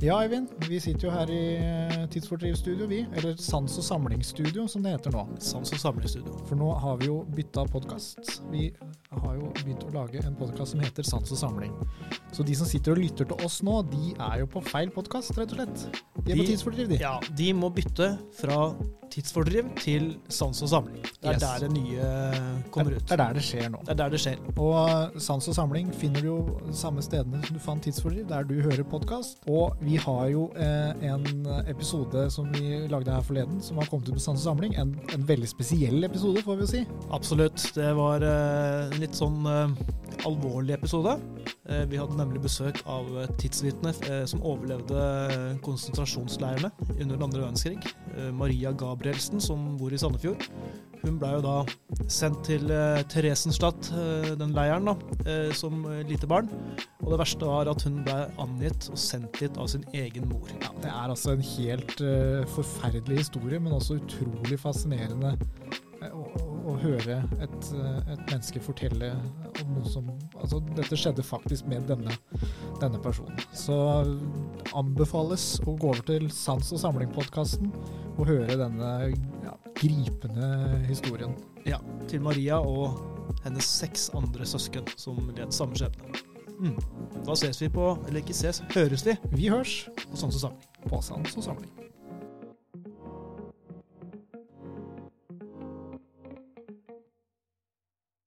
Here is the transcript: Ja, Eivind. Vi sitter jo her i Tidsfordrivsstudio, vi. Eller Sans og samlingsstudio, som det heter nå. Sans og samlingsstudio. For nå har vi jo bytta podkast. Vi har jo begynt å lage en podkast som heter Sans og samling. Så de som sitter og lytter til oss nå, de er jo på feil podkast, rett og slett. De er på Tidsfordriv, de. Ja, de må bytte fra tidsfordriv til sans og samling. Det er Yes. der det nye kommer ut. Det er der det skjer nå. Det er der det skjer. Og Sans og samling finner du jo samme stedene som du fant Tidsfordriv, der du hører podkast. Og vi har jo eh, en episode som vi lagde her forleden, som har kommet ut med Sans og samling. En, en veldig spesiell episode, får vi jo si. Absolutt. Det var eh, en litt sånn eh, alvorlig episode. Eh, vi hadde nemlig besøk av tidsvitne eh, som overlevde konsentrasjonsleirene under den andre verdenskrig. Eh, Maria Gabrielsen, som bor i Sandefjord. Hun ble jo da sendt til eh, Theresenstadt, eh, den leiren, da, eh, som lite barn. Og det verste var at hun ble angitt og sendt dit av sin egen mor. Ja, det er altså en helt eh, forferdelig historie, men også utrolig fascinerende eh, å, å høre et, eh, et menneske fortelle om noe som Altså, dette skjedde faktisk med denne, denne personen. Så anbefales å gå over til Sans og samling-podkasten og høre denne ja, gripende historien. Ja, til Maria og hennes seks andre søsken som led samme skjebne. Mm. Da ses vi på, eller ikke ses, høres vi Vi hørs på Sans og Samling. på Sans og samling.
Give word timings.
Ja, 0.00 0.20
Eivind. 0.22 0.48
Vi 0.68 0.78
sitter 0.80 1.08
jo 1.08 1.10
her 1.10 1.30
i 1.34 2.06
Tidsfordrivsstudio, 2.12 2.86
vi. 2.86 3.00
Eller 3.18 3.34
Sans 3.42 3.72
og 3.80 3.84
samlingsstudio, 3.84 4.68
som 4.70 4.84
det 4.84 4.92
heter 4.94 5.10
nå. 5.14 5.24
Sans 5.42 5.72
og 5.74 5.80
samlingsstudio. 5.82 6.36
For 6.46 6.58
nå 6.60 6.68
har 6.84 7.00
vi 7.00 7.08
jo 7.10 7.16
bytta 7.34 7.64
podkast. 7.72 8.36
Vi 8.52 8.68
har 9.10 9.34
jo 9.40 9.50
begynt 9.58 9.82
å 9.88 9.90
lage 9.96 10.22
en 10.22 10.36
podkast 10.38 10.76
som 10.76 10.84
heter 10.84 11.02
Sans 11.08 11.34
og 11.34 11.40
samling. 11.40 11.74
Så 12.30 12.46
de 12.46 12.54
som 12.54 12.68
sitter 12.68 12.94
og 12.94 13.02
lytter 13.02 13.26
til 13.32 13.42
oss 13.42 13.58
nå, 13.66 13.80
de 13.90 14.12
er 14.14 14.44
jo 14.44 14.46
på 14.54 14.62
feil 14.68 14.92
podkast, 14.94 15.34
rett 15.40 15.56
og 15.56 15.62
slett. 15.64 16.04
De 16.22 16.30
er 16.36 16.42
på 16.44 16.46
Tidsfordriv, 16.52 16.92
de. 16.94 17.00
Ja, 17.02 17.16
de 17.34 17.50
må 17.56 17.72
bytte 17.74 18.12
fra 18.38 18.68
tidsfordriv 19.08 19.70
til 19.80 20.10
sans 20.28 20.58
og 20.62 20.68
samling. 20.68 20.98
Det 21.00 21.30
er 21.30 21.38
Yes. 21.38 21.40
der 21.40 21.62
det 21.64 21.70
nye 21.72 22.08
kommer 22.70 22.92
ut. 22.98 23.06
Det 23.08 23.14
er 23.16 23.22
der 23.22 23.32
det 23.38 23.42
skjer 23.46 23.70
nå. 23.72 23.78
Det 23.86 23.94
er 23.94 23.98
der 24.02 24.10
det 24.12 24.20
skjer. 24.20 24.36
Og 24.60 25.16
Sans 25.24 25.48
og 25.48 25.54
samling 25.56 25.88
finner 25.96 26.20
du 26.20 26.26
jo 26.28 26.72
samme 26.76 27.00
stedene 27.02 27.40
som 27.46 27.56
du 27.56 27.62
fant 27.64 27.82
Tidsfordriv, 27.82 28.26
der 28.28 28.44
du 28.44 28.58
hører 28.60 28.84
podkast. 28.84 29.40
Og 29.48 29.78
vi 29.80 29.87
har 29.96 30.28
jo 30.28 30.48
eh, 30.60 30.90
en 31.08 31.24
episode 31.66 32.26
som 32.30 32.50
vi 32.52 32.84
lagde 32.90 33.12
her 33.14 33.24
forleden, 33.24 33.62
som 33.64 33.78
har 33.80 33.88
kommet 33.88 34.08
ut 34.08 34.18
med 34.18 34.22
Sans 34.22 34.38
og 34.40 34.44
samling. 34.50 34.74
En, 34.76 34.92
en 35.14 35.24
veldig 35.28 35.48
spesiell 35.48 36.04
episode, 36.04 36.42
får 36.44 36.58
vi 36.58 36.66
jo 36.66 36.72
si. 36.74 36.82
Absolutt. 37.10 37.70
Det 37.74 37.92
var 37.96 38.22
eh, 38.26 38.88
en 38.90 39.00
litt 39.00 39.16
sånn 39.16 39.46
eh, 39.48 39.72
alvorlig 40.28 40.76
episode. 40.76 41.16
Eh, 41.68 41.84
vi 41.88 41.98
hadde 42.00 42.16
nemlig 42.18 42.42
besøk 42.44 42.80
av 42.88 43.08
tidsvitne 43.40 43.94
eh, 44.08 44.24
som 44.28 44.44
overlevde 44.46 45.58
konsentrasjonsleirene 45.64 46.70
under 46.98 47.14
den 47.14 47.26
andre 47.26 47.44
verdenskrig. 47.46 47.78
Eh, 48.16 48.30
Maria 48.34 48.72
Gabrielsen, 48.72 49.40
som 49.40 49.76
bor 49.80 49.92
i 49.92 50.00
Sandefjord. 50.00 50.44
Hun 51.04 51.18
ble 51.20 51.30
jo 51.36 51.42
da 51.44 51.56
sendt 52.10 52.44
til 52.48 52.70
eh, 52.72 53.02
Theresenstadt, 53.12 53.90
eh, 53.94 54.32
den 54.40 54.54
leiren, 54.56 54.90
da, 54.90 54.96
eh, 55.26 55.52
som 55.56 55.84
lite 56.08 56.28
barn. 56.30 56.50
Og 57.08 57.14
det 57.14 57.20
verste 57.22 57.46
var 57.48 57.70
at 57.70 57.84
hun 57.86 58.02
ble 58.04 58.16
angitt 58.42 58.88
og 58.92 58.98
sendt 59.00 59.38
dit 59.40 59.54
av 59.60 59.70
sin 59.72 59.84
egen 59.96 60.28
mor. 60.28 60.50
Ja, 60.60 60.72
det 60.82 60.90
er 60.90 61.14
altså 61.14 61.32
en 61.32 61.44
helt 61.54 62.00
eh, 62.04 62.42
forferdelig 62.52 63.22
historie, 63.22 63.60
men 63.62 63.76
også 63.76 63.96
utrolig 64.00 64.58
fascinerende 64.60 65.30
eh, 66.02 66.10
å, 66.12 66.26
å 66.68 66.74
høre 66.82 67.22
et, 67.38 67.70
eh, 67.78 68.12
et 68.12 68.24
menneske 68.26 68.60
fortelle 68.64 69.14
om 69.62 69.78
noe 69.78 69.88
som 69.88 70.10
Altså, 70.38 70.60
dette 70.76 70.96
skjedde 70.96 71.24
faktisk 71.26 71.66
med 71.68 71.88
denne, 71.90 72.12
denne 72.78 73.00
personen. 73.02 73.40
Så 73.56 73.74
anbefales 74.78 75.56
å 75.66 75.74
gå 75.74 75.90
over 75.90 76.04
til 76.06 76.28
Sans 76.32 76.70
og 76.76 76.82
samling-podkasten 76.84 77.72
og 78.14 78.28
høre 78.30 78.54
denne 78.60 78.92
ja, 79.44 79.56
gripende 79.78 80.48
historien. 80.88 81.34
Ja, 81.66 81.78
til 82.08 82.22
Maria 82.24 82.58
og 82.58 82.98
hennes 83.44 83.64
seks 83.64 84.08
andre 84.16 84.46
søsken 84.46 84.88
som 84.96 85.30
led 85.36 85.52
samme 85.54 85.78
skjebne. 85.78 86.24
Mm. 86.58 86.78
Da 87.26 87.36
ses 87.38 87.60
vi 87.62 87.68
på, 87.70 87.92
eller 88.08 88.22
ikke 88.22 88.34
ses, 88.34 88.62
høres 88.74 89.06
vi 89.06 89.14
Vi 89.36 89.50
hørs 89.52 89.84
på 90.02 90.16
Sans 90.16 90.34
og 90.34 90.40
Samling. 90.40 90.64
på 90.88 91.00
Sans 91.02 91.36
og 91.36 91.44
samling. 91.44 91.87